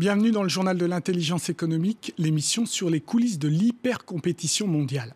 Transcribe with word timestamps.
Bienvenue 0.00 0.30
dans 0.30 0.42
le 0.42 0.48
journal 0.48 0.78
de 0.78 0.86
l'intelligence 0.86 1.50
économique, 1.50 2.14
l'émission 2.16 2.64
sur 2.64 2.88
les 2.88 3.02
coulisses 3.02 3.38
de 3.38 3.48
l'hypercompétition 3.48 4.66
mondiale. 4.66 5.14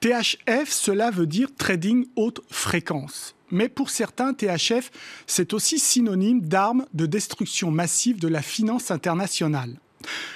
THF, 0.00 0.68
cela 0.68 1.10
veut 1.10 1.26
dire 1.26 1.48
trading 1.56 2.04
haute 2.14 2.42
fréquence. 2.50 3.34
Mais 3.50 3.70
pour 3.70 3.88
certains, 3.88 4.34
THF, 4.34 4.90
c'est 5.26 5.54
aussi 5.54 5.78
synonyme 5.78 6.42
d'arme 6.42 6.84
de 6.92 7.06
destruction 7.06 7.70
massive 7.70 8.20
de 8.20 8.28
la 8.28 8.42
finance 8.42 8.90
internationale. 8.90 9.80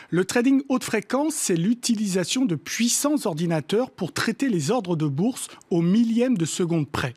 Le 0.09 0.25
trading 0.25 0.63
haute 0.71 0.85
fréquence, 0.85 1.35
c'est 1.35 1.55
l'utilisation 1.55 2.47
de 2.47 2.55
puissants 2.55 3.27
ordinateurs 3.27 3.91
pour 3.91 4.15
traiter 4.15 4.49
les 4.49 4.71
ordres 4.71 4.97
de 4.97 5.07
bourse 5.07 5.49
au 5.69 5.83
millième 5.83 6.39
de 6.39 6.47
seconde 6.47 6.89
près. 6.89 7.13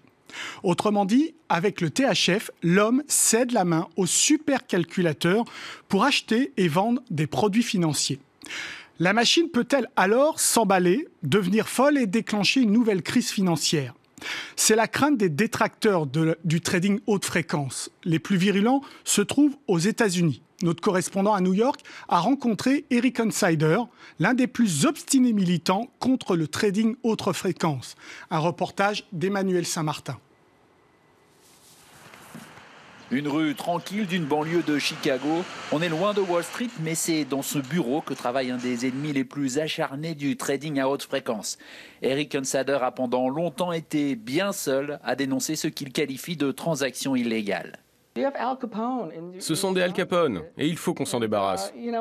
Autrement 0.63 1.05
dit, 1.05 1.33
avec 1.49 1.81
le 1.81 1.89
THF, 1.89 2.51
l'homme 2.63 3.03
cède 3.07 3.51
la 3.51 3.65
main 3.65 3.87
au 3.95 4.05
supercalculateur 4.05 5.45
pour 5.89 6.03
acheter 6.03 6.53
et 6.57 6.67
vendre 6.67 7.01
des 7.09 7.27
produits 7.27 7.63
financiers. 7.63 8.19
La 8.99 9.13
machine 9.13 9.49
peut-elle 9.49 9.89
alors 9.95 10.39
s'emballer, 10.39 11.07
devenir 11.23 11.67
folle 11.67 11.97
et 11.97 12.05
déclencher 12.05 12.61
une 12.61 12.71
nouvelle 12.71 13.01
crise 13.01 13.31
financière? 13.31 13.95
C'est 14.55 14.75
la 14.75 14.87
crainte 14.87 15.17
des 15.17 15.29
détracteurs 15.29 16.05
du 16.05 16.61
trading 16.61 16.99
haute 17.07 17.25
fréquence. 17.25 17.89
Les 18.03 18.19
plus 18.19 18.37
virulents 18.37 18.81
se 19.03 19.21
trouvent 19.21 19.57
aux 19.67 19.79
États-Unis. 19.79 20.43
Notre 20.63 20.81
correspondant 20.81 21.33
à 21.33 21.41
New 21.41 21.53
York 21.53 21.81
a 22.07 22.19
rencontré 22.19 22.85
Eric 22.89 23.19
Insider, 23.19 23.79
l'un 24.19 24.33
des 24.33 24.47
plus 24.47 24.85
obstinés 24.85 25.33
militants 25.33 25.89
contre 25.99 26.35
le 26.35 26.47
trading 26.47 26.95
haute 27.03 27.31
fréquence. 27.33 27.95
Un 28.29 28.39
reportage 28.39 29.05
d'Emmanuel 29.11 29.65
Saint-Martin. 29.65 30.17
Une 33.11 33.27
rue 33.27 33.55
tranquille 33.55 34.07
d'une 34.07 34.23
banlieue 34.23 34.63
de 34.63 34.79
Chicago. 34.79 35.43
On 35.73 35.81
est 35.81 35.89
loin 35.89 36.13
de 36.13 36.21
Wall 36.21 36.45
Street, 36.45 36.69
mais 36.79 36.95
c'est 36.95 37.25
dans 37.25 37.41
ce 37.41 37.59
bureau 37.59 37.99
que 37.99 38.13
travaille 38.13 38.51
un 38.51 38.57
des 38.57 38.87
ennemis 38.87 39.11
les 39.11 39.25
plus 39.25 39.59
acharnés 39.59 40.15
du 40.15 40.37
trading 40.37 40.79
à 40.79 40.87
haute 40.87 41.03
fréquence. 41.03 41.57
Eric 42.01 42.35
Unsader 42.35 42.79
a 42.81 42.91
pendant 42.91 43.27
longtemps 43.27 43.73
été 43.73 44.15
bien 44.15 44.53
seul 44.53 44.97
à 45.03 45.17
dénoncer 45.17 45.57
ce 45.57 45.67
qu'il 45.67 45.91
qualifie 45.91 46.37
de 46.37 46.53
transactions 46.53 47.13
illégales. 47.13 47.80
Ce 49.39 49.55
sont 49.55 49.71
des 49.71 49.81
Al 49.81 49.93
Capone 49.93 50.41
et 50.57 50.67
il 50.67 50.77
faut 50.77 50.93
qu'on 50.93 51.05
s'en 51.05 51.19
débarrasse. 51.19 51.73
Uh, 51.75 51.91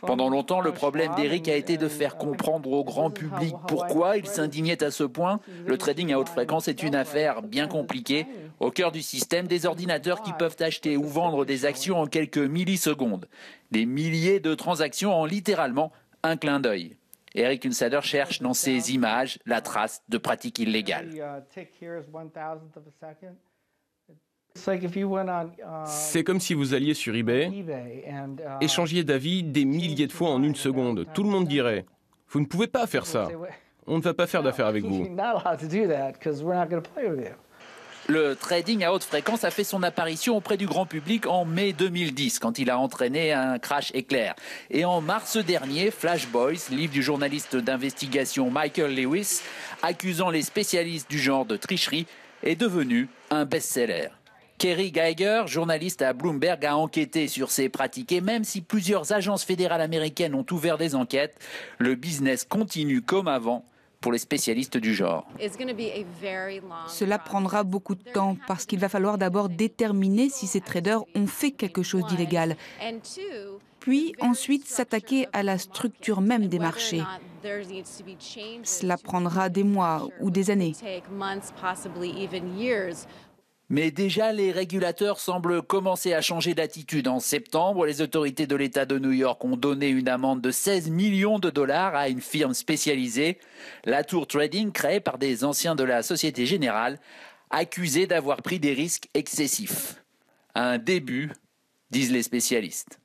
pendant 0.00 0.28
longtemps, 0.28 0.60
le 0.60 0.72
problème 0.72 1.14
d'Eric 1.16 1.48
a 1.48 1.56
été 1.56 1.76
de 1.76 1.88
faire 1.88 2.16
comprendre 2.16 2.70
au 2.70 2.84
grand 2.84 3.10
public 3.10 3.54
pourquoi 3.66 4.16
il 4.16 4.26
s'indignait 4.26 4.82
à 4.84 4.90
ce 4.90 5.04
point. 5.04 5.40
Le 5.66 5.78
trading 5.78 6.12
à 6.12 6.18
haute 6.18 6.28
fréquence 6.28 6.68
est 6.68 6.82
une 6.82 6.94
affaire 6.94 7.42
bien 7.42 7.66
compliquée. 7.66 8.26
Au 8.60 8.70
cœur 8.70 8.92
du 8.92 9.02
système, 9.02 9.46
des 9.46 9.66
ordinateurs 9.66 10.22
qui 10.22 10.32
peuvent 10.32 10.56
acheter 10.60 10.96
ou 10.96 11.04
vendre 11.04 11.44
des 11.44 11.64
actions 11.64 11.98
en 11.98 12.06
quelques 12.06 12.38
millisecondes. 12.38 13.28
Des 13.70 13.86
milliers 13.86 14.40
de 14.40 14.54
transactions 14.54 15.12
en 15.12 15.24
littéralement 15.24 15.90
un 16.22 16.36
clin 16.36 16.60
d'œil. 16.60 16.96
Eric 17.34 17.66
Unsader 17.66 18.00
cherche 18.02 18.40
dans 18.40 18.54
ces 18.54 18.94
images 18.94 19.38
la 19.44 19.60
trace 19.60 20.02
de 20.08 20.18
pratiques 20.18 20.60
illégales. 20.60 21.10
C'est 25.86 26.24
comme 26.24 26.40
si 26.40 26.54
vous 26.54 26.74
alliez 26.74 26.94
sur 26.94 27.14
eBay, 27.14 27.50
échangiez 28.60 29.04
d'avis 29.04 29.42
des 29.42 29.64
milliers 29.64 30.06
de 30.06 30.12
fois 30.12 30.30
en 30.30 30.42
une 30.42 30.54
seconde. 30.54 31.06
Tout 31.12 31.22
le 31.24 31.28
monde 31.30 31.46
dirait, 31.46 31.84
vous 32.30 32.40
ne 32.40 32.46
pouvez 32.46 32.66
pas 32.68 32.86
faire 32.86 33.06
ça. 33.06 33.28
On 33.86 33.98
ne 33.98 34.02
va 34.02 34.14
pas 34.14 34.26
faire 34.26 34.42
d'affaires 34.42 34.66
avec 34.66 34.84
vous. 34.86 35.06
Le 38.06 38.34
trading 38.34 38.84
à 38.84 38.92
haute 38.92 39.02
fréquence 39.02 39.44
a 39.44 39.50
fait 39.50 39.64
son 39.64 39.82
apparition 39.82 40.36
auprès 40.36 40.58
du 40.58 40.66
grand 40.66 40.84
public 40.84 41.26
en 41.26 41.46
mai 41.46 41.72
2010, 41.72 42.38
quand 42.38 42.58
il 42.58 42.68
a 42.68 42.78
entraîné 42.78 43.32
un 43.32 43.58
crash 43.58 43.90
éclair. 43.94 44.34
Et 44.70 44.84
en 44.84 45.00
mars 45.00 45.38
dernier, 45.38 45.90
Flash 45.90 46.28
Boys, 46.28 46.68
livre 46.70 46.92
du 46.92 47.02
journaliste 47.02 47.56
d'investigation 47.56 48.50
Michael 48.50 48.94
Lewis, 48.94 49.40
accusant 49.82 50.28
les 50.28 50.42
spécialistes 50.42 51.10
du 51.10 51.18
genre 51.18 51.46
de 51.46 51.56
tricherie, 51.56 52.06
est 52.42 52.56
devenu 52.56 53.08
un 53.30 53.46
best-seller. 53.46 54.08
Kerry 54.64 54.92
Geiger, 54.92 55.42
journaliste 55.46 56.00
à 56.00 56.14
Bloomberg, 56.14 56.64
a 56.64 56.78
enquêté 56.78 57.28
sur 57.28 57.50
ces 57.50 57.68
pratiques 57.68 58.12
et 58.12 58.22
même 58.22 58.44
si 58.44 58.62
plusieurs 58.62 59.12
agences 59.12 59.44
fédérales 59.44 59.82
américaines 59.82 60.34
ont 60.34 60.46
ouvert 60.50 60.78
des 60.78 60.94
enquêtes, 60.94 61.36
le 61.76 61.96
business 61.96 62.46
continue 62.46 63.02
comme 63.02 63.28
avant 63.28 63.66
pour 64.00 64.10
les 64.10 64.16
spécialistes 64.16 64.78
du 64.78 64.94
genre. 64.94 65.28
Cela 66.88 67.18
prendra 67.18 67.62
beaucoup 67.62 67.94
de 67.94 68.04
temps 68.14 68.38
parce 68.46 68.64
qu'il 68.64 68.78
va 68.78 68.88
falloir 68.88 69.18
d'abord 69.18 69.50
déterminer 69.50 70.30
si 70.30 70.46
ces 70.46 70.62
traders 70.62 71.02
ont 71.14 71.26
fait 71.26 71.50
quelque 71.50 71.82
chose 71.82 72.06
d'illégal, 72.06 72.56
puis 73.80 74.14
ensuite 74.18 74.66
s'attaquer 74.66 75.28
à 75.34 75.42
la 75.42 75.58
structure 75.58 76.22
même 76.22 76.46
des 76.46 76.58
marchés. 76.58 77.02
Cela 78.62 78.96
prendra 78.96 79.50
des 79.50 79.62
mois 79.62 80.08
ou 80.20 80.30
des 80.30 80.50
années. 80.50 80.72
Mais 83.70 83.90
déjà, 83.90 84.32
les 84.32 84.52
régulateurs 84.52 85.18
semblent 85.18 85.62
commencer 85.62 86.12
à 86.12 86.20
changer 86.20 86.54
d'attitude. 86.54 87.08
En 87.08 87.18
septembre, 87.18 87.86
les 87.86 88.02
autorités 88.02 88.46
de 88.46 88.56
l'État 88.56 88.84
de 88.84 88.98
New 88.98 89.12
York 89.12 89.42
ont 89.44 89.56
donné 89.56 89.88
une 89.88 90.08
amende 90.08 90.42
de 90.42 90.50
16 90.50 90.90
millions 90.90 91.38
de 91.38 91.48
dollars 91.48 91.94
à 91.94 92.08
une 92.08 92.20
firme 92.20 92.52
spécialisée, 92.52 93.38
la 93.84 94.04
Tour 94.04 94.26
Trading, 94.26 94.70
créée 94.70 95.00
par 95.00 95.16
des 95.16 95.44
anciens 95.44 95.74
de 95.74 95.84
la 95.84 96.02
Société 96.02 96.44
Générale, 96.44 96.98
accusés 97.50 98.06
d'avoir 98.06 98.42
pris 98.42 98.60
des 98.60 98.74
risques 98.74 99.08
excessifs. 99.14 100.02
Un 100.54 100.78
début, 100.78 101.32
disent 101.90 102.12
les 102.12 102.22
spécialistes. 102.22 102.98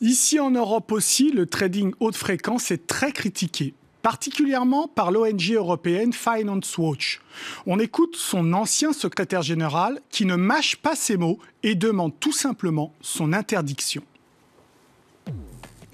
Ici 0.00 0.40
en 0.40 0.50
Europe 0.50 0.90
aussi, 0.92 1.30
le 1.30 1.46
trading 1.46 1.92
haute 2.00 2.16
fréquence 2.16 2.70
est 2.70 2.86
très 2.86 3.12
critiqué 3.12 3.74
particulièrement 4.04 4.86
par 4.86 5.10
l'ONG 5.10 5.52
européenne 5.52 6.12
Finance 6.12 6.76
Watch. 6.76 7.22
On 7.66 7.78
écoute 7.78 8.16
son 8.16 8.52
ancien 8.52 8.92
secrétaire 8.92 9.40
général 9.40 9.98
qui 10.10 10.26
ne 10.26 10.36
mâche 10.36 10.76
pas 10.76 10.94
ses 10.94 11.16
mots 11.16 11.38
et 11.62 11.74
demande 11.74 12.12
tout 12.20 12.30
simplement 12.30 12.92
son 13.00 13.32
interdiction. 13.32 14.02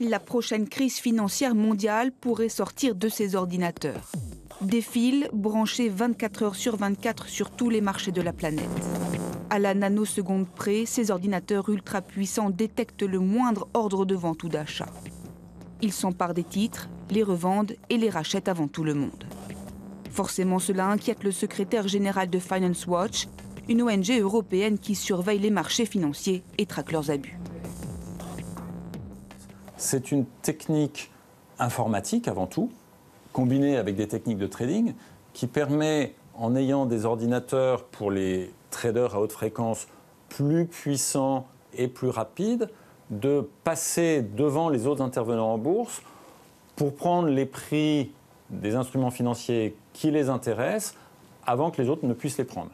La 0.01 0.19
prochaine 0.19 0.69
crise 0.69 0.97
financière 0.97 1.55
mondiale 1.55 2.11
pourrait 2.11 2.49
sortir 2.49 2.97
de 2.97 3.09
ces 3.09 3.37
ordinateurs. 3.37 4.11
Des 4.61 4.83
fils 4.83 5.29
branchés 5.33 5.89
24 5.89 6.43
heures 6.43 6.57
sur 6.57 6.77
24 6.77 7.29
sur 7.29 7.51
tous 7.51 7.71
les 7.71 7.81
marchés 7.81 8.11
de 8.11 8.23
la 8.23 8.33
planète. 8.33 8.69
À 9.51 9.61
la 9.61 9.73
nanoseconde 9.73 10.49
près, 10.49 10.85
ces 10.85 11.13
ordinateurs 11.13 11.69
ultra 11.69 12.03
puissants 12.03 12.51
détectent 12.51 13.05
le 13.05 13.21
moindre 13.21 13.69
ordre 13.73 14.05
de 14.05 14.17
vente 14.17 14.43
ou 14.43 14.49
d'achat. 14.49 14.89
Ils 15.81 15.93
s'emparent 15.93 16.35
des 16.35 16.45
titres, 16.45 16.89
les 17.11 17.23
revendent 17.23 17.75
et 17.89 17.97
les 17.97 18.11
rachètent 18.11 18.49
avant 18.49 18.69
tout 18.69 18.85
le 18.85 18.95
monde. 18.95 19.25
Forcément, 20.11 20.59
cela 20.59 20.87
inquiète 20.87 21.23
le 21.23 21.33
secrétaire 21.33 21.89
général 21.89 22.29
de 22.31 22.39
Finance 22.39 22.87
Watch, 22.87 23.29
une 23.69 23.83
ONG 23.83 24.11
européenne 24.11 24.79
qui 24.79 24.95
surveille 24.95 25.39
les 25.39 25.51
marchés 25.51 25.87
financiers 25.87 26.43
et 26.59 26.67
traque 26.67 26.93
leurs 26.93 27.11
abus. 27.11 27.39
C'est 29.77 30.13
une 30.13 30.27
technique 30.43 31.11
informatique 31.59 32.29
avant 32.29 32.47
tout, 32.47 32.71
combinée 33.33 33.77
avec 33.77 33.97
des 33.97 34.09
techniques 34.09 34.39
de 34.39 34.47
trading, 34.47 34.95
qui 35.33 35.47
permet, 35.47 36.15
en 36.35 36.57
ayant 36.57 36.87
des 36.87 37.05
ordinateurs 37.05 37.85
pour 37.85 38.11
les 38.11 38.53
traders 38.71 39.15
à 39.15 39.21
haute 39.21 39.33
fréquence 39.33 39.87
plus 40.29 40.67
puissants 40.67 41.47
et 41.75 41.89
plus 41.89 42.09
rapides, 42.09 42.69
de 43.11 43.49
passer 43.65 44.23
devant 44.23 44.69
les 44.69 44.87
autres 44.87 45.03
intervenants 45.03 45.53
en 45.53 45.59
bourse 45.59 46.03
pour 46.81 46.95
prendre 46.95 47.29
les 47.29 47.45
prix 47.45 48.11
des 48.49 48.75
instruments 48.75 49.11
financiers 49.11 49.77
qui 49.93 50.11
les 50.11 50.31
intéressent 50.31 50.95
avant 51.45 51.71
que 51.71 51.83
les 51.83 51.91
autres 51.91 52.07
ne 52.07 52.15
puissent 52.15 52.39
les 52.39 52.45
prendre. 52.45 52.71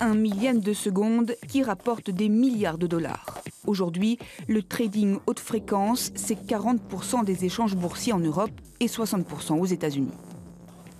Un 0.00 0.14
millième 0.14 0.60
de 0.60 0.74
seconde 0.74 1.34
qui 1.48 1.62
rapporte 1.62 2.10
des 2.10 2.28
milliards 2.28 2.76
de 2.76 2.86
dollars. 2.86 3.38
Aujourd'hui, 3.66 4.18
le 4.48 4.62
trading 4.62 5.16
haute 5.26 5.40
fréquence, 5.40 6.12
c'est 6.14 6.38
40% 6.46 7.24
des 7.24 7.46
échanges 7.46 7.74
boursiers 7.74 8.12
en 8.12 8.18
Europe 8.18 8.50
et 8.80 8.86
60% 8.86 9.58
aux 9.58 9.64
États-Unis. 9.64 10.12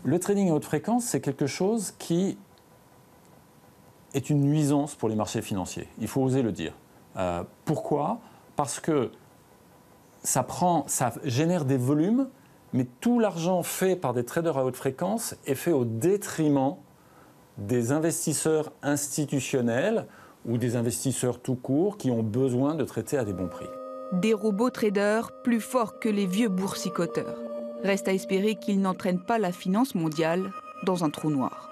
Le 0.04 0.18
trading 0.18 0.48
à 0.48 0.54
haute 0.54 0.64
fréquence, 0.64 1.04
c'est 1.04 1.20
quelque 1.20 1.46
chose 1.46 1.92
qui 1.98 2.38
est 4.14 4.30
une 4.30 4.40
nuisance 4.40 4.94
pour 4.94 5.10
les 5.10 5.16
marchés 5.16 5.42
financiers. 5.42 5.86
Il 6.00 6.08
faut 6.08 6.22
oser 6.22 6.40
le 6.40 6.52
dire. 6.52 6.72
Euh, 7.18 7.42
pourquoi? 7.66 8.20
Parce 8.56 8.80
que 8.80 9.10
ça, 10.22 10.42
prend, 10.42 10.84
ça 10.86 11.12
génère 11.24 11.66
des 11.66 11.76
volumes, 11.76 12.28
mais 12.72 12.86
tout 13.00 13.18
l'argent 13.18 13.62
fait 13.62 13.96
par 13.96 14.14
des 14.14 14.24
traders 14.24 14.58
à 14.58 14.64
haute 14.64 14.76
fréquence 14.76 15.34
est 15.46 15.54
fait 15.54 15.72
au 15.72 15.84
détriment 15.84 16.76
des 17.56 17.92
investisseurs 17.92 18.72
institutionnels 18.82 20.06
ou 20.46 20.58
des 20.58 20.76
investisseurs 20.76 21.40
tout 21.40 21.56
court 21.56 21.96
qui 21.98 22.10
ont 22.10 22.22
besoin 22.22 22.74
de 22.74 22.84
traiter 22.84 23.18
à 23.18 23.24
des 23.24 23.32
bons 23.32 23.48
prix. 23.48 23.66
Des 24.12 24.32
robots 24.32 24.70
traders 24.70 25.30
plus 25.42 25.60
forts 25.60 25.98
que 25.98 26.08
les 26.08 26.26
vieux 26.26 26.48
boursicoteurs. 26.48 27.38
Reste 27.82 28.08
à 28.08 28.12
espérer 28.12 28.54
qu'ils 28.56 28.80
n'entraînent 28.80 29.24
pas 29.24 29.38
la 29.38 29.52
finance 29.52 29.94
mondiale 29.94 30.50
dans 30.84 31.04
un 31.04 31.10
trou 31.10 31.30
noir. 31.30 31.67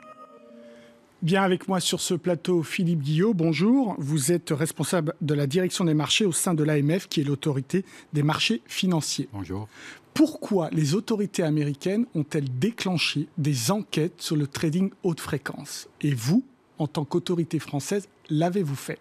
Bien 1.22 1.42
avec 1.42 1.66
moi 1.66 1.80
sur 1.80 2.00
ce 2.02 2.12
plateau, 2.12 2.62
Philippe 2.62 3.00
Guillot, 3.00 3.32
bonjour. 3.32 3.94
Vous 3.98 4.32
êtes 4.32 4.50
responsable 4.50 5.14
de 5.22 5.32
la 5.32 5.46
direction 5.46 5.86
des 5.86 5.94
marchés 5.94 6.26
au 6.26 6.32
sein 6.32 6.52
de 6.52 6.62
l'AMF, 6.62 7.08
qui 7.08 7.22
est 7.22 7.24
l'autorité 7.24 7.86
des 8.12 8.22
marchés 8.22 8.60
financiers. 8.66 9.26
Bonjour. 9.32 9.66
Pourquoi 10.12 10.68
les 10.72 10.94
autorités 10.94 11.42
américaines 11.42 12.04
ont-elles 12.14 12.58
déclenché 12.58 13.28
des 13.38 13.70
enquêtes 13.70 14.20
sur 14.20 14.36
le 14.36 14.46
trading 14.46 14.90
haute 15.04 15.20
fréquence? 15.20 15.88
Et 16.02 16.12
vous, 16.12 16.44
en 16.78 16.86
tant 16.86 17.06
qu'autorité 17.06 17.60
française, 17.60 18.08
l'avez-vous 18.28 18.76
fait? 18.76 18.98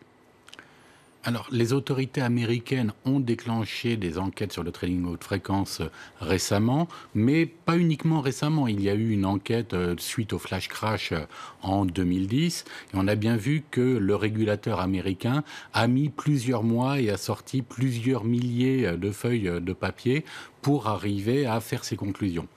Alors, 1.28 1.48
les 1.52 1.74
autorités 1.74 2.22
américaines 2.22 2.94
ont 3.04 3.20
déclenché 3.20 3.98
des 3.98 4.20
enquêtes 4.20 4.54
sur 4.54 4.64
le 4.64 4.72
trading 4.72 5.06
haute 5.06 5.24
fréquence 5.24 5.82
euh, 5.82 5.90
récemment, 6.22 6.88
mais 7.16 7.48
pas 7.48 7.78
uniquement 7.78 8.22
récemment. 8.22 8.68
Il 8.68 8.80
y 8.80 8.92
a 8.92 8.94
eu 8.94 9.10
une 9.10 9.26
enquête 9.26 9.74
euh, 9.74 9.96
suite 9.98 10.34
au 10.34 10.38
flash 10.38 10.68
crash 10.68 11.14
euh, 11.14 11.26
en 11.64 11.84
2010, 11.84 12.66
et 12.94 12.96
on 12.96 13.08
a 13.08 13.16
bien 13.16 13.38
vu 13.38 13.64
que 13.72 13.82
le 13.82 14.16
régulateur 14.16 14.80
américain 14.80 15.44
a 15.74 15.88
mis 15.88 16.10
plusieurs 16.10 16.62
mois 16.62 17.02
et 17.02 17.10
a 17.10 17.18
sorti 17.18 17.64
plusieurs 17.64 18.24
milliers 18.24 18.92
de 18.96 19.10
feuilles 19.10 19.50
de 19.60 19.74
papier 19.74 20.26
pour 20.66 20.88
arriver 20.88 21.46
à 21.46 21.60
faire 21.60 21.84
ses 21.84 21.96
conclusions. 21.96 22.48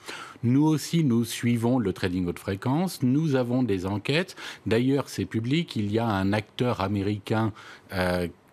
Nous 0.43 0.65
aussi, 0.65 1.05
nous 1.05 1.27
suivons 1.27 1.79
le 1.79 1.93
trading 1.93 2.27
haute 2.27 2.39
fréquence. 2.39 3.03
Nous 3.03 3.35
avons 3.35 3.63
des 3.63 3.85
enquêtes. 3.85 4.35
D'ailleurs, 4.65 5.11
c'est 5.11 5.27
public. 5.27 5.77
Il 5.77 5.93
y 5.93 5.99
a 5.99 6.07
un 6.07 6.33
acteur 6.33 6.81
américain 6.81 7.53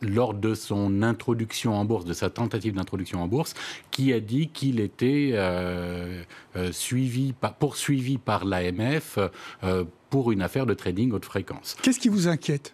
lors 0.02 0.34
de 0.34 0.56
son 0.56 1.02
introduction 1.04 1.74
en 1.74 1.86
bourse, 1.86 2.04
de 2.04 2.12
sa 2.12 2.30
tentative 2.30 2.74
d'introduction 2.74 3.24
en 3.24 3.28
bourse, 3.28 3.54
qui 3.92 4.12
a 4.12 4.20
dit 4.20 4.50
qu'il 4.50 4.82
était 4.82 5.30
euh, 5.34 6.22
euh, 6.58 6.74
suivi, 6.74 7.34
poursuivi 7.58 8.18
par 8.18 8.44
l'AMF 8.44 9.20
euh, 9.64 9.86
pour 10.10 10.34
une 10.34 10.42
affaire 10.42 10.66
de 10.66 10.74
trading 10.74 11.14
haute 11.14 11.24
fréquence. 11.24 11.78
Qu'est-ce 11.82 12.00
qui 12.02 12.10
vous 12.10 12.28
inquiète? 12.28 12.74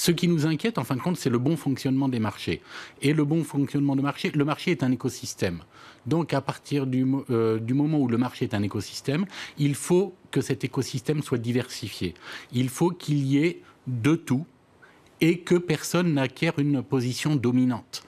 Ce 0.00 0.12
qui 0.12 0.28
nous 0.28 0.46
inquiète, 0.46 0.78
en 0.78 0.84
fin 0.84 0.96
de 0.96 1.02
compte, 1.02 1.18
c'est 1.18 1.28
le 1.28 1.36
bon 1.36 1.58
fonctionnement 1.58 2.08
des 2.08 2.20
marchés. 2.20 2.62
Et 3.02 3.12
le 3.12 3.22
bon 3.26 3.44
fonctionnement 3.44 3.94
du 3.94 4.00
marché, 4.00 4.30
le 4.34 4.46
marché 4.46 4.70
est 4.70 4.82
un 4.82 4.90
écosystème. 4.90 5.58
Donc, 6.06 6.32
à 6.32 6.40
partir 6.40 6.86
du, 6.86 7.04
du, 7.60 7.74
moment 7.74 7.98
où 7.98 8.08
le 8.08 8.16
marché 8.16 8.46
est 8.46 8.54
un 8.54 8.62
écosystème, 8.62 9.26
il 9.58 9.74
faut 9.74 10.14
que 10.30 10.40
cet 10.40 10.64
écosystème 10.64 11.22
soit 11.22 11.36
diversifié. 11.36 12.14
Il 12.50 12.70
faut 12.70 12.88
qu'il 12.88 13.26
y 13.26 13.44
ait 13.44 13.60
de 13.86 14.14
tout 14.14 14.46
et 15.20 15.40
que 15.40 15.56
personne 15.56 16.14
n'acquiert 16.14 16.58
une 16.58 16.82
position 16.82 17.36
dominante. 17.36 18.02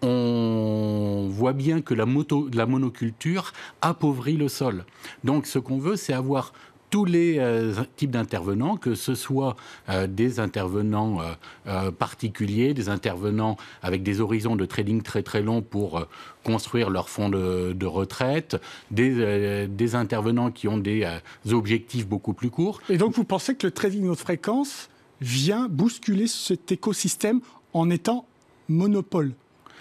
On 0.00 1.28
voit 1.30 1.52
bien 1.52 1.82
que 1.82 1.92
la 1.92 2.06
monoculture 2.06 3.52
appauvrit 3.82 4.38
le 4.38 4.48
sol. 4.48 4.86
Donc 5.24 5.44
ce 5.44 5.58
qu'on 5.58 5.78
veut, 5.78 5.96
c'est 5.96 6.14
avoir 6.14 6.54
tous 6.92 7.06
les 7.06 7.38
euh, 7.38 7.72
types 7.96 8.10
d'intervenants, 8.10 8.76
que 8.76 8.94
ce 8.94 9.14
soit 9.14 9.56
euh, 9.88 10.06
des 10.06 10.40
intervenants 10.40 11.20
euh, 11.66 11.90
particuliers, 11.90 12.74
des 12.74 12.90
intervenants 12.90 13.56
avec 13.82 14.02
des 14.02 14.20
horizons 14.20 14.56
de 14.56 14.66
trading 14.66 15.00
très 15.00 15.22
très 15.22 15.40
longs 15.40 15.62
pour 15.62 16.06
construire 16.44 16.90
leur 16.90 17.08
fonds 17.08 17.30
de, 17.30 17.86
retraite, 17.86 18.60
des, 18.90 19.66
des, 19.68 19.94
intervenants 19.94 20.50
qui 20.50 20.68
ont 20.68 20.76
des 20.76 21.08
objectifs 21.50 22.06
beaucoup 22.06 22.34
plus 22.34 22.50
courts. 22.50 22.82
Et 22.90 22.98
donc 22.98 23.14
vous 23.14 23.24
pensez 23.24 23.54
que 23.54 23.66
le 23.66 23.70
trading 23.70 24.08
haute 24.08 24.18
fréquence 24.18 24.90
vient 25.22 25.68
bousculer 25.68 26.26
cet 26.26 26.72
écosystème 26.72 27.40
en 27.72 27.88
étant 27.88 28.26
monopole, 28.68 29.32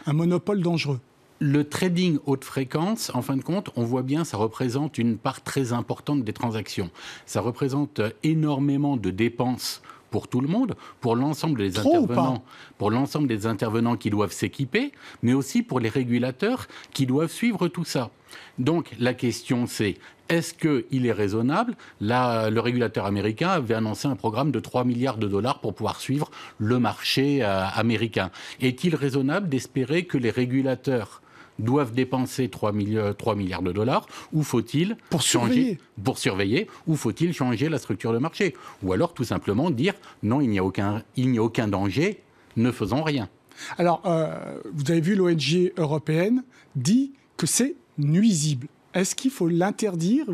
un 0.05 0.13
monopole 0.13 0.61
dangereux? 0.61 1.01
Le 1.43 1.63
trading 1.63 2.19
haute 2.27 2.45
fréquence, 2.45 3.09
en 3.15 3.23
fin 3.23 3.35
de 3.35 3.41
compte, 3.41 3.71
on 3.75 3.83
voit 3.83 4.03
bien, 4.03 4.25
ça 4.25 4.37
représente 4.37 4.99
une 4.99 5.17
part 5.17 5.41
très 5.41 5.73
importante 5.73 6.23
des 6.23 6.33
transactions. 6.33 6.91
Ça 7.25 7.41
représente 7.41 7.99
énormément 8.21 8.95
de 8.95 9.09
dépenses 9.09 9.81
pour 10.11 10.27
tout 10.27 10.39
le 10.39 10.47
monde, 10.47 10.75
pour 10.99 11.15
l'ensemble 11.15 11.57
des 11.57 11.79
intervenants, 11.79 12.43
pour 12.77 12.91
l'ensemble 12.91 13.27
des 13.27 13.47
intervenants 13.47 13.97
qui 13.97 14.11
doivent 14.11 14.31
s'équiper, 14.31 14.91
mais 15.23 15.33
aussi 15.33 15.63
pour 15.63 15.79
les 15.79 15.89
régulateurs 15.89 16.67
qui 16.93 17.07
doivent 17.07 17.31
suivre 17.31 17.67
tout 17.69 17.85
ça. 17.85 18.11
Donc 18.59 18.91
la 18.99 19.15
question 19.15 19.65
c'est 19.65 19.97
est-ce 20.29 20.53
qu'il 20.53 21.07
est 21.07 21.11
raisonnable? 21.11 21.75
Là, 22.01 22.51
le 22.51 22.59
régulateur 22.59 23.05
américain 23.05 23.49
avait 23.49 23.73
annoncé 23.73 24.07
un 24.07 24.15
programme 24.15 24.51
de 24.51 24.59
3 24.59 24.83
milliards 24.85 25.17
de 25.17 25.27
dollars 25.27 25.59
pour 25.59 25.73
pouvoir 25.73 25.99
suivre 25.99 26.29
le 26.59 26.77
marché 26.77 27.43
euh, 27.43 27.65
américain. 27.73 28.29
Est-il 28.61 28.95
raisonnable 28.95 29.49
d'espérer 29.49 30.05
que 30.05 30.19
les 30.19 30.29
régulateurs 30.29 31.21
doivent 31.59 31.93
dépenser 31.93 32.49
3, 32.49 32.71
milliards 32.71 33.61
de 33.61 33.71
dollars 33.71 34.07
ou 34.33 34.43
faut-il 34.43 34.97
pour 35.09 35.21
surveiller. 35.21 35.77
pour 36.03 36.17
surveiller 36.17 36.67
ou 36.87 36.95
faut-il 36.95 37.33
changer 37.33 37.69
la 37.69 37.77
structure 37.77 38.13
de 38.13 38.17
marché 38.17 38.55
ou 38.83 38.93
alors 38.93 39.13
tout 39.13 39.23
simplement 39.23 39.69
dire 39.69 39.93
non 40.23 40.41
il 40.41 40.49
n'y 40.49 40.59
a 40.59 40.63
aucun 40.63 41.03
il 41.15 41.29
n'y 41.29 41.37
a 41.37 41.43
aucun 41.43 41.67
danger 41.67 42.21
ne 42.57 42.71
faisons 42.71 43.03
rien. 43.03 43.29
Alors 43.77 44.01
euh, 44.05 44.59
vous 44.73 44.91
avez 44.91 45.01
vu 45.01 45.15
l'ONG 45.15 45.71
européenne 45.77 46.43
dit 46.75 47.13
que 47.37 47.47
c'est 47.47 47.75
nuisible. 47.97 48.67
Est-ce 48.93 49.15
qu'il 49.15 49.31
faut 49.31 49.47
l'interdire 49.47 50.25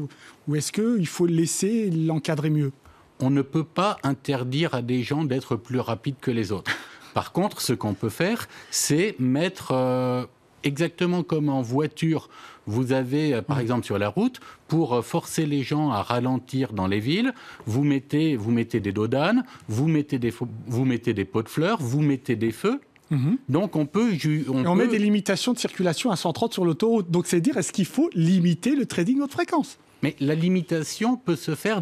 ou 0.48 0.56
est-ce 0.56 0.72
qu'il 0.72 1.08
faut 1.08 1.28
laisser 1.28 1.90
l'encadrer 1.92 2.50
mieux? 2.50 2.72
On 3.20 3.30
ne 3.30 3.42
peut 3.42 3.64
pas 3.64 3.98
interdire 4.04 4.74
à 4.74 4.82
des 4.82 5.04
gens 5.04 5.24
d'être 5.24 5.56
plus 5.56 5.80
rapides 5.80 6.18
que 6.22 6.32
les 6.32 6.52
autres. 6.52 6.72
Par 7.14 7.32
contre, 7.32 7.62
ce 7.62 7.74
qu'on 7.74 7.96
peut 7.96 8.10
faire, 8.10 8.48
c'est 8.70 9.16
mettre 9.18 9.72
euh, 9.72 10.26
exactement 10.68 11.24
comme 11.24 11.50
en 11.50 11.62
voiture, 11.62 12.30
vous 12.68 12.92
avez, 12.92 13.34
euh, 13.34 13.42
par 13.42 13.60
exemple, 13.60 13.86
sur 13.86 13.98
la 13.98 14.10
route, 14.10 14.40
pour 14.68 14.94
euh, 14.94 15.02
forcer 15.02 15.46
les 15.46 15.64
gens 15.64 15.92
à 15.92 16.04
ralentir 16.04 16.74
dans 16.74 16.88
les 16.88 17.00
villes, 17.00 17.34
vous 17.66 17.84
mettez, 17.84 18.36
vous 18.36 18.52
mettez 18.52 18.80
des 18.80 18.92
dodanes, 18.92 19.44
vous 19.68 19.88
mettez 19.88 20.20
des, 20.20 20.34
vous 20.68 20.86
mettez 20.86 21.14
des 21.14 21.26
pots 21.26 21.44
de 21.44 21.50
fleurs, 21.50 21.82
vous 21.82 22.02
mettez 22.02 22.36
des 22.36 22.52
feux. 22.52 22.80
Mhm. 23.10 23.38
Donc 23.50 23.76
on 23.76 23.86
peut... 23.86 24.12
On, 24.50 24.76
met 24.76 24.88
des 24.88 25.00
limitations 25.00 25.54
de 25.54 25.60
circulation 25.60 26.12
à 26.12 26.18
130 26.18 26.54
sur 26.54 26.66
l'autoroute. 26.66 27.10
Donc 27.10 27.26
c'est 27.28 27.42
dire, 27.42 27.58
est-ce 27.58 27.72
qu'il 27.72 27.86
faut 27.86 28.10
limiter 28.14 28.76
le 28.76 28.86
trading 28.86 29.22
haute 29.22 29.32
fréquence? 29.32 29.78
Mais 30.02 30.16
la 30.20 30.36
limitation 30.36 31.18
peut 31.18 31.36
se 31.36 31.56
faire 31.56 31.82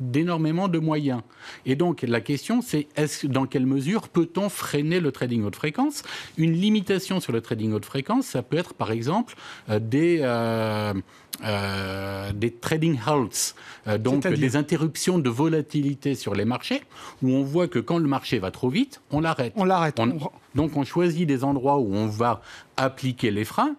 d'énormément 0.00 0.68
de, 0.68 0.78
moyens. 0.78 1.22
Et 1.64 1.74
donc 1.74 2.02
la 2.02 2.20
question, 2.20 2.60
c'est 2.62 2.88
est 2.96 3.26
dans 3.26 3.46
quelle 3.46 3.66
mesure 3.66 4.08
peut-on 4.08 4.48
freiner 4.48 5.00
le 5.00 5.10
trading 5.10 5.44
haute 5.44 5.56
fréquence? 5.56 6.02
Une 6.36 6.52
limitation 6.52 7.20
sur 7.20 7.32
le 7.32 7.40
trading 7.40 7.72
haute 7.72 7.84
fréquence, 7.84 8.26
ça 8.26 8.42
peut 8.42 8.58
être 8.58 8.74
par 8.74 8.90
exemple 8.90 9.34
euh, 9.70 9.78
des, 9.78 10.18
euh, 10.22 10.92
euh, 11.44 12.32
des 12.32 12.50
trading 12.50 12.98
halts, 13.06 13.54
donc 13.98 14.26
des 14.26 14.56
interruptions 14.56 15.18
de 15.18 15.30
volatilité 15.30 16.14
sur 16.14 16.34
les 16.34 16.44
marchés, 16.44 16.82
où 17.22 17.30
on 17.30 17.42
voit 17.42 17.68
que 17.68 17.78
quand 17.78 17.98
le 17.98 18.08
marché 18.08 18.38
va 18.38 18.50
trop 18.50 18.68
vite, 18.68 19.00
on 19.10 19.20
l'arrête. 19.20 19.52
On 19.56 19.64
l'arrête. 19.64 20.00
Donc 20.54 20.76
on 20.76 20.84
choisit 20.84 21.26
des 21.26 21.42
endroits 21.44 21.78
où 21.78 21.94
on 21.94 22.06
va 22.06 22.42
appliquer 22.76 23.30
les 23.30 23.44
freins 23.44 23.76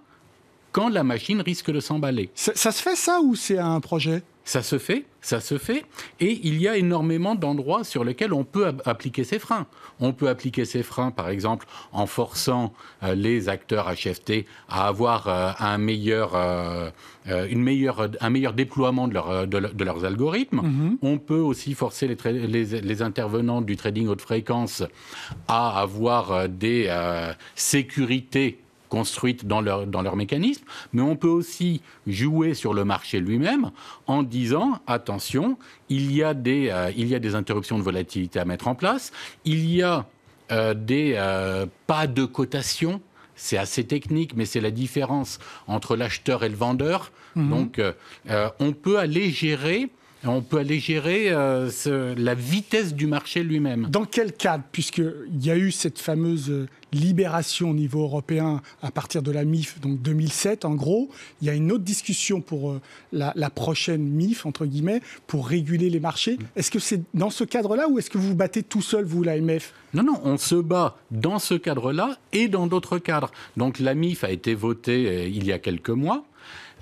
quand 0.78 0.90
la 0.90 1.04
machine 1.04 1.42
risque 1.42 1.72
de 1.72 1.80
s'emballer. 1.80 2.30
Ça, 2.36 2.54
se 2.72 2.84
fait 2.84 2.96
ça 2.96 3.20
ou 3.20 3.34
c'est 3.34 3.58
un 3.58 3.80
projet? 3.80 4.22
Ça 4.44 4.62
se 4.62 4.78
fait, 4.78 5.06
ça 5.22 5.40
se 5.40 5.58
fait, 5.58 5.86
et 6.20 6.40
il 6.44 6.62
y 6.62 6.68
a 6.68 6.78
énormément 6.78 7.34
d'endroits 7.34 7.84
sur 7.84 8.04
lesquels 8.04 8.32
on 8.32 8.44
peut 8.44 8.72
appliquer 8.86 9.24
ces 9.24 9.40
freins. 9.40 9.66
On 10.00 10.14
peut 10.14 10.30
appliquer 10.30 10.66
ces 10.66 10.84
freins, 10.84 11.10
par 11.10 11.30
exemple, 11.30 11.66
en 11.92 12.06
forçant 12.06 12.74
euh, 13.02 13.16
les 13.16 13.50
acteurs 13.50 13.92
HFT 13.92 14.46
à 14.70 14.88
avoir 14.88 15.28
euh, 15.28 15.52
un, 15.58 15.80
meilleur, 15.80 16.34
euh, 16.36 16.92
une 17.26 17.64
meilleure, 17.64 18.10
un 18.22 18.30
meilleur 18.30 18.54
déploiement 18.54 19.08
de, 19.08 19.16
leur, 19.16 19.48
de, 19.48 19.84
leurs 19.84 20.06
algorithmes. 20.06 20.62
Mm-hmm. 20.62 20.98
On 21.02 21.18
peut 21.18 21.40
aussi 21.40 21.74
forcer 21.74 22.08
les, 22.08 22.48
les, 22.48 22.82
les, 22.82 23.02
intervenants 23.02 23.62
du 23.62 23.78
trading 23.78 24.08
haute 24.08 24.22
fréquence 24.22 24.84
à 25.48 25.82
avoir 25.82 26.48
des 26.48 26.88
sécurités 27.56 28.60
construites 28.90 29.46
dans 29.46 29.62
leur, 29.62 29.88
dans 29.88 30.02
leur 30.02 30.16
mécanisme, 30.16 30.64
mais 30.94 31.02
on 31.02 31.16
peut 31.16 31.28
aussi 31.28 31.82
jouer 32.06 32.54
sur 32.54 32.74
le 32.74 32.86
marché 32.86 33.20
lui-même 33.20 33.72
en 34.08 34.24
disant 34.24 34.80
attention, 34.88 35.58
il 35.90 36.12
y, 36.12 36.24
a 36.24 36.34
des, 36.34 36.70
euh, 36.70 36.92
il 36.96 37.08
y 37.08 37.16
a 37.16 37.20
des 37.20 37.36
interruptions 37.36 37.78
de 37.78 37.84
volatilité 37.84 38.40
à 38.40 38.46
mettre 38.46 38.68
en 38.68 38.76
place, 38.76 39.12
il 39.46 39.70
y 39.70 39.84
a 39.84 40.06
euh, 40.52 40.74
des 40.74 41.14
euh, 41.16 41.66
pas 41.88 42.08
de 42.08 42.26
cotation. 42.26 43.02
C'est 43.40 43.58
assez 43.58 43.84
technique, 43.84 44.36
mais 44.36 44.46
c'est 44.46 44.62
la 44.62 44.72
différence 44.72 45.38
entre 45.68 45.96
l'acheteur 45.96 46.44
et 46.44 46.50
le 46.50 46.56
vendeur. 46.56 47.12
Mhm. 47.36 47.50
Donc, 47.50 47.82
on 48.60 48.74
peut 48.74 48.98
aller 48.98 49.30
gérer 49.30 49.92
on 50.26 50.42
peut 50.42 50.58
aller 50.58 50.80
gérer 50.80 51.28
euh, 51.30 51.70
la 52.18 52.34
vitesse 52.34 52.94
du 52.94 53.08
marché 53.08 53.44
lui-même. 53.44 53.88
Dans 53.90 54.06
quel 54.06 54.34
cadre? 54.34 54.64
Puisqu'il 54.72 55.14
y 55.40 55.52
a 55.52 55.58
eu 55.58 55.72
cette 55.72 56.00
fameuse 56.00 56.50
euh, 56.50 56.68
libération 56.92 57.72
au 57.72 57.74
niveau 57.74 58.02
européen 58.04 58.62
à 58.82 58.92
partir 58.92 59.22
de 59.22 59.32
la 59.32 59.46
MIF, 59.46 59.80
donc 59.80 60.02
2007 60.02 60.66
en 60.66 60.74
gros, 60.74 61.10
il 61.42 61.48
y 61.48 61.50
a 61.50 61.54
une 61.54 61.72
autre 61.72 61.84
discussion 61.84 62.42
pour 62.42 62.72
euh, 62.72 62.82
la, 63.12 63.50
prochaine 63.50 64.02
MIF, 64.02 64.46
entre 64.46 64.66
guillemets, 64.66 65.02
pour 65.28 65.48
réguler 65.48 65.90
les 65.90 66.00
marchés. 66.00 66.38
Mm. 66.38 66.46
Est-ce 66.56 66.72
que 66.72 66.80
c'est 66.80 67.02
dans 67.14 67.30
ce 67.30 67.44
cadre-là 67.44 67.88
ou 67.88 68.00
est-ce 68.00 68.10
que 68.10 68.18
vous 68.18 68.30
vous 68.30 68.36
battez 68.36 68.64
tout 68.64 68.82
seul, 68.82 69.06
vous, 69.06 69.24
l'AMF 69.24 69.74
Non, 69.94 70.04
non, 70.04 70.20
on 70.24 70.38
se 70.38 70.56
bat 70.56 70.98
dans 71.12 71.40
ce 71.40 71.54
cadre-là 71.54 72.18
et 72.34 72.48
dans 72.48 72.68
d'autres 72.68 72.98
cadres. 72.98 73.32
Donc 73.56 73.80
la 73.80 73.94
MIF 73.94 74.24
a 74.24 74.32
été 74.32 74.56
votée 74.56 75.30
il 75.30 75.46
y 75.46 75.52
a 75.52 75.60
quelques 75.60 75.90
mois. 75.90 76.26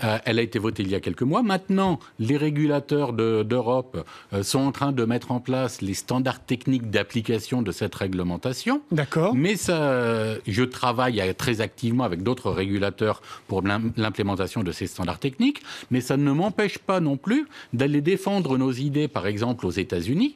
Euh, 0.03 0.17
elle 0.25 0.39
a 0.39 0.41
été 0.41 0.59
votée 0.59 0.83
il 0.83 0.89
y 0.89 0.95
a 0.95 0.99
quelques 0.99 1.21
mois. 1.21 1.43
Maintenant, 1.43 1.99
les 2.19 2.37
régulateurs 2.37 3.13
d'Europe 3.13 4.05
euh, 4.33 4.43
sont 4.43 4.59
en 4.59 4.71
train 4.71 4.91
de 4.91 5.05
mettre 5.05 5.31
en 5.31 5.39
place 5.39 5.81
les 5.81 5.93
standards 5.93 6.43
techniques 6.45 6.89
d'application 6.89 7.61
de 7.61 7.71
cette 7.71 7.95
réglementation. 7.95 8.81
D'accord. 8.91 9.35
Mais 9.35 9.55
ça, 9.55 10.35
je 10.47 10.63
travaille 10.63 11.21
très 11.35 11.61
activement 11.61 12.03
avec 12.03 12.23
d'autres 12.23 12.51
régulateurs 12.51 13.21
pour 13.47 13.61
l'implémentation 13.61 14.63
de 14.63 14.71
ces 14.71 14.87
standards 14.87 15.19
techniques, 15.19 15.61
mais 15.91 16.01
ça 16.01 16.17
ne 16.17 16.31
m'empêche 16.31 16.77
pas 16.77 16.99
non 16.99 17.17
plus 17.17 17.47
d'aller 17.73 18.01
défendre 18.01 18.57
nos 18.57 18.71
idées, 18.71 19.07
par 19.07 19.27
exemple 19.27 19.65
aux 19.65 19.71
États-Unis, 19.71 20.35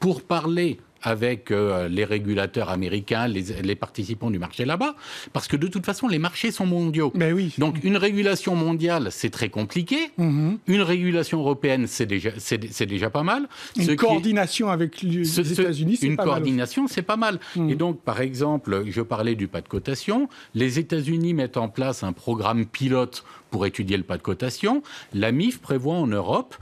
pour 0.00 0.22
parler 0.22 0.78
avec 1.04 1.50
euh, 1.50 1.86
les 1.88 2.04
régulateurs 2.04 2.70
américains, 2.70 3.28
les, 3.28 3.74
participants 3.76 4.30
du 4.30 4.38
marché 4.38 4.64
là-bas, 4.64 4.96
parce 5.32 5.48
que 5.48 5.56
de 5.56 5.66
toute 5.66 5.84
façon, 5.84 6.08
les 6.08 6.18
marchés 6.18 6.50
sont 6.50 6.66
mondiaux. 6.66 7.12
Mais 7.14 7.32
oui. 7.32 7.54
Donc 7.58 7.84
une 7.84 7.96
régulation 7.96 8.56
mondiale, 8.56 9.08
c'est 9.10 9.30
très 9.30 9.50
compliqué. 9.50 10.10
Mhm. 10.16 10.58
Une 10.66 10.80
régulation 10.80 11.40
européenne, 11.40 11.86
c'est 11.86 12.06
déjà, 12.06 12.30
c'est, 12.38 12.86
déjà 12.86 13.10
pas 13.10 13.22
mal. 13.22 13.48
Une 13.76 13.94
coordination 13.96 14.70
avec 14.70 15.02
les 15.02 15.52
États-Unis, 15.52 15.98
c'est 15.98 16.08
pas 16.08 16.14
mal. 16.16 16.26
Une 16.26 16.30
coordination, 16.32 16.88
c'est 16.88 17.02
pas 17.02 17.16
mal. 17.16 17.38
Mhm. 17.56 17.70
Et 17.70 17.74
donc, 17.74 18.00
par 18.00 18.20
exemple, 18.22 18.84
je 18.86 19.02
parlais 19.02 19.34
du 19.34 19.46
pas 19.46 19.60
de 19.60 19.68
cotation. 19.68 20.28
Les 20.54 20.78
États-Unis 20.78 21.34
mettent 21.34 21.58
en 21.58 21.68
place 21.68 22.02
un 22.02 22.12
programme 22.12 22.64
pilote 22.64 23.24
pour 23.50 23.66
étudier 23.66 23.96
le 23.96 24.02
pas 24.02 24.16
de 24.16 24.22
cotation. 24.22 24.82
La 25.12 25.30
MIF 25.30 25.60
prévoit 25.60 25.94
en 25.94 26.06
Europe 26.06 26.56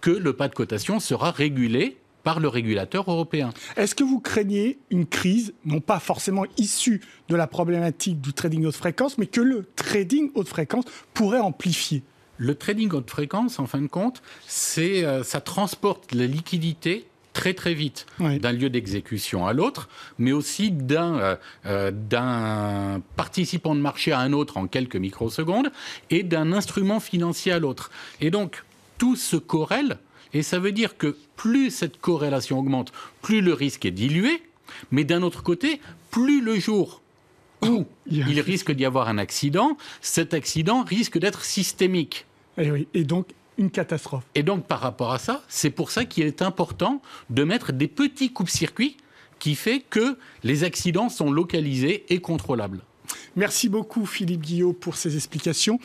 que 0.00 0.10
le 0.10 0.32
pas 0.32 0.48
de 0.48 0.54
cotation 0.54 1.00
sera 1.00 1.32
régulé 1.32 1.99
par 2.22 2.40
le 2.40 2.48
régulateur 2.48 3.10
européen. 3.10 3.50
Est-ce 3.76 3.94
que 3.94 4.04
vous 4.04 4.20
craignez 4.20 4.78
une 4.90 5.06
crise, 5.06 5.54
non 5.64 5.80
pas 5.80 5.98
forcément 5.98 6.44
issue 6.56 7.00
de 7.28 7.36
la 7.36 7.46
problématique 7.46 8.20
du 8.20 8.32
trading 8.32 8.64
haute 8.64 8.76
fréquence, 8.76 9.18
mais 9.18 9.26
que 9.26 9.40
le 9.40 9.66
trading 9.76 10.30
haute 10.34 10.48
fréquence 10.48 10.84
pourrait 11.14 11.40
amplifier? 11.40 12.02
Le 12.36 12.54
trading 12.54 12.90
haute 12.92 13.10
fréquence, 13.10 13.58
en 13.58 13.66
fin 13.66 13.82
de 13.82 13.86
compte, 13.86 14.22
c'est 14.46 15.04
euh, 15.04 15.22
ça 15.22 15.40
transporte 15.40 16.14
la 16.14 16.26
liquidité 16.26 17.06
très 17.32 17.54
très 17.54 17.74
vite 17.74 18.06
d'un 18.18 18.52
lieu 18.52 18.70
d'exécution 18.70 19.46
à 19.46 19.52
l'autre, 19.52 19.88
mais 20.18 20.32
aussi 20.32 20.74
euh, 20.90 21.36
euh, 21.66 21.90
d'un 21.90 23.00
participant 23.16 23.74
de 23.74 23.80
marché 23.80 24.12
à 24.12 24.18
un 24.18 24.32
autre 24.32 24.56
en 24.56 24.66
quelques 24.66 24.96
microsecondes 24.96 25.70
et 26.10 26.22
d'un 26.22 26.52
instrument 26.52 26.98
financier 26.98 27.52
à 27.52 27.58
l'autre. 27.58 27.90
Et 28.20 28.30
donc 28.30 28.64
tout 28.98 29.16
se 29.16 29.36
corrèle 29.36 29.98
et 30.32 30.42
ça 30.42 30.58
veut 30.58 30.72
dire 30.72 30.96
que 30.96 31.16
plus 31.36 31.70
cette 31.70 32.00
corrélation 32.00 32.58
augmente, 32.58 32.92
plus 33.22 33.40
le 33.40 33.52
risque 33.52 33.84
est 33.84 33.90
dilué, 33.90 34.42
mais 34.90 35.04
d'un 35.04 35.22
autre 35.22 35.42
côté, 35.42 35.80
plus 36.10 36.40
le 36.40 36.58
jour 36.58 37.02
où 37.62 37.86
il 38.06 38.40
risque 38.40 38.72
d'y 38.72 38.84
avoir 38.84 39.08
un 39.08 39.18
accident, 39.18 39.76
cet 40.00 40.32
accident 40.34 40.82
risque 40.82 41.18
d'être 41.18 41.44
systémique. 41.44 42.26
Et, 42.56 42.66
eh 42.66 42.70
oui, 42.70 42.88
et 42.94 43.04
donc 43.04 43.26
une 43.58 43.70
catastrophe. 43.70 44.24
Et 44.34 44.42
donc 44.42 44.66
par 44.66 44.80
rapport 44.80 45.12
à 45.12 45.18
ça, 45.18 45.42
c'est 45.48 45.70
pour 45.70 45.90
ça 45.90 46.04
qu'il 46.04 46.24
est 46.24 46.42
important 46.42 47.02
de 47.28 47.44
mettre 47.44 47.72
des 47.72 47.88
petits 47.88 48.32
coups-circuits 48.32 48.96
qui 49.38 49.54
fait 49.54 49.80
que 49.80 50.16
les 50.44 50.64
accidents 50.64 51.08
sont 51.08 51.30
localisés 51.30 52.04
et 52.08 52.20
contrôlables. 52.20 52.82
Merci 53.36 53.68
beaucoup 53.68 54.06
Philippe 54.06 54.42
Guillot 54.42 54.72
pour 54.72 54.96
ces 54.96 55.16
explications. 55.16 55.78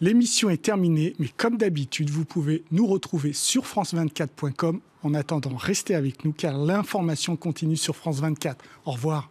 L'émission 0.00 0.50
est 0.50 0.62
terminée, 0.62 1.14
mais 1.18 1.28
comme 1.36 1.56
d'habitude, 1.56 2.10
vous 2.10 2.24
pouvez 2.24 2.64
nous 2.70 2.86
retrouver 2.86 3.32
sur 3.32 3.64
france24.com. 3.64 4.80
En 5.02 5.14
attendant, 5.14 5.56
restez 5.56 5.94
avec 5.94 6.24
nous 6.24 6.32
car 6.32 6.58
l'information 6.58 7.36
continue 7.36 7.76
sur 7.76 7.96
France 7.96 8.20
24. 8.20 8.62
Au 8.84 8.92
revoir. 8.92 9.29